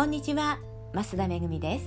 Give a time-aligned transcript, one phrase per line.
[0.00, 0.58] こんにちは
[0.94, 1.84] 増田めぐみです。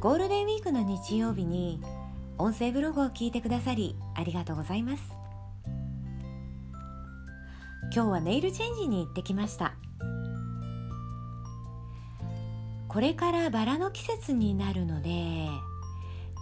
[0.00, 1.82] ゴールデンウィークの日曜日に
[2.38, 5.02] 音声ブログを聞いてくださりありがとうございます。
[7.94, 9.74] 今日はネイルチェンジに行ってきました。
[12.88, 15.46] これからバラの季節になるので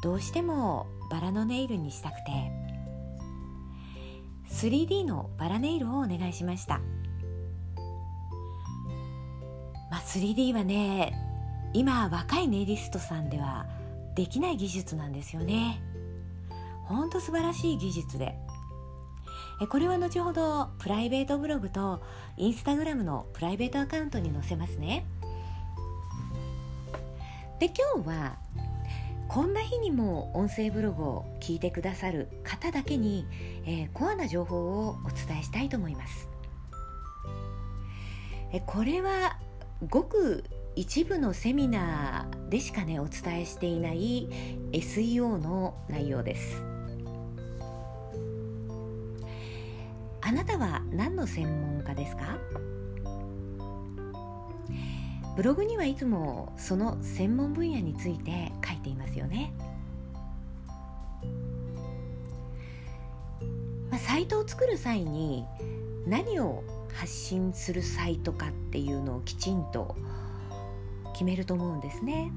[0.05, 2.52] どうしてもバラのネイルにしたくて
[4.48, 6.80] 3D のバラネイルをお願いしました。
[9.95, 11.16] まあ、3D はね
[11.73, 13.65] 今若いネイリストさんでは
[14.17, 15.80] できない技術なんですよね。
[16.87, 18.34] ほんと素晴らしい技術で。
[19.70, 22.03] これは後ほどプライベートブログと
[22.37, 25.07] インスタグラムのプライベートアカウントに載せますね。
[27.61, 28.37] で今日は
[29.29, 33.27] こんな日にも音声ブログを聞いてくださる方だけに、
[33.65, 36.29] えー、コアな情報をお伝えしたいと思います。
[38.53, 39.39] えこれは
[39.88, 40.44] ごく
[40.77, 44.28] 一部のセミナーでしかねお伝えしていない
[44.72, 46.62] SEO の内容です。
[50.20, 52.38] あなたは何の専門家ですか？
[55.36, 59.52] ブログにはいつもその専門分野について書いていますよね、
[63.90, 65.44] まあ、サイトを作る際に
[66.06, 66.62] 何を
[66.95, 69.97] 発信するサイトかっていうのをきちんと
[71.12, 72.31] 決めると思うんですね。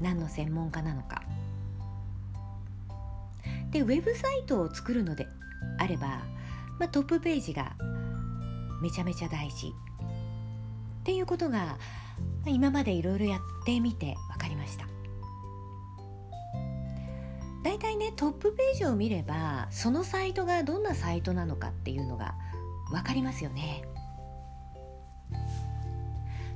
[0.00, 1.22] 何の専門家なのか。
[3.70, 5.26] でウェブサイトを作るので
[5.78, 6.22] あれば、
[6.78, 7.76] まあ、トップページが
[8.80, 9.74] めちゃめちゃ大事。
[11.00, 11.78] っていうことが
[12.46, 14.86] 今までいろいろやってみて分かりました。
[17.64, 22.34] 大体ねトップページを見ればそのサイトがどんなサイトなのかっていうのが
[22.90, 23.82] 分かりますよね。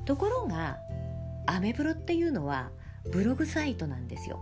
[0.04, 0.78] ところが
[1.46, 2.70] アメブロっていうのは
[3.12, 4.40] ブログサイトなんですよ。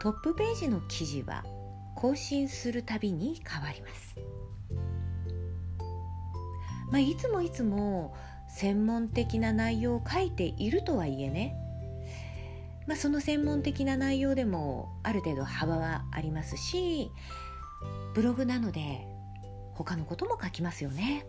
[0.00, 1.44] トップページの記事は
[1.96, 4.16] 更新するたびに変わります。
[6.90, 8.14] まあいつもいつも
[8.48, 11.56] 専門的な内容を書いているとはいえね。
[12.86, 17.10] まあ、その専門的な内容でもある程度幅はありますし
[18.14, 19.06] ブログなので
[19.74, 21.26] 他のことも書きますよね。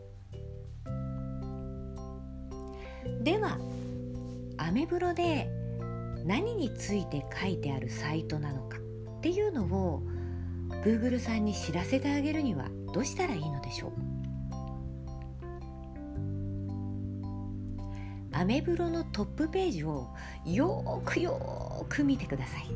[3.21, 3.57] では
[4.57, 5.49] アメブロで
[6.25, 8.81] 何について書いてあるサイトなのかっ
[9.21, 10.03] ていうのを
[10.83, 13.91] Google さんに知らせてあげるにはどうしたらいいのでしょう？
[18.31, 20.13] アメブロのトップページを
[20.45, 22.69] よーくよーく見てください。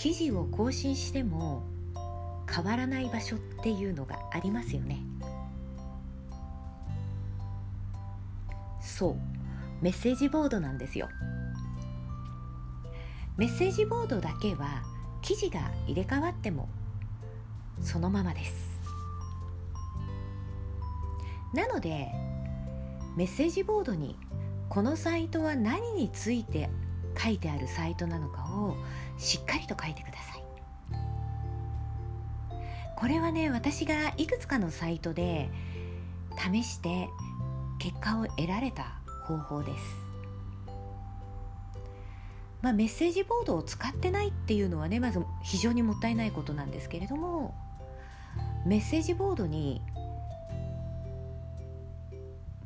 [0.00, 1.62] 記事を更新しても
[2.50, 4.98] 変わらない場所っていうのがありますよね。
[8.80, 9.16] そう。
[9.82, 11.06] メッセージボードなんですよ。
[13.36, 14.82] メッセージボードだけは
[15.20, 16.70] 記事が入れ替わっても
[17.82, 18.80] そのままです。
[21.52, 22.10] なので
[23.18, 24.16] メッセージボードに
[24.70, 26.70] このサイトは何について
[27.18, 28.76] 書いてあるサイトなのかを
[29.18, 30.44] しっかりと書いてください。
[32.96, 35.50] これはね私がいくつかのサイトで
[36.36, 37.08] 試して
[37.78, 40.10] 結果を得られた方法です。
[42.60, 47.54] まあ、メッセージボードを使ってないっていうのはねまず非常にもったいないことなんですけれども
[48.66, 49.80] メッセージボードに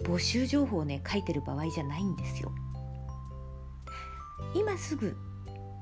[0.03, 2.51] 募集情報をね書いてる場合じゃないんですよ。
[4.55, 5.17] 今すぐ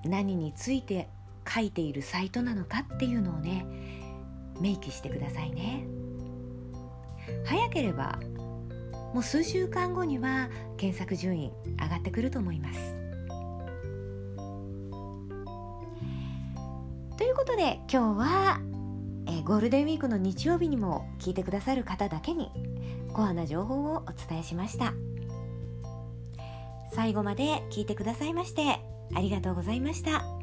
[0.04, 1.08] 何について
[1.48, 3.66] 書いているサイトなのかっていうのをね
[4.60, 5.86] 明記してくださいね。
[7.44, 8.18] 早ければ
[9.12, 12.96] もう数週間後には検索順位上がってくると思います。
[17.19, 18.60] ということで今日は、
[19.26, 22.50] えー、ゴールデンウィークの日曜日にも聞いてくださる方だけに
[23.12, 24.94] コアな情報をお伝えしました。
[26.94, 28.80] 最後まで聞いてくださいまして
[29.14, 30.41] ありがとうございました。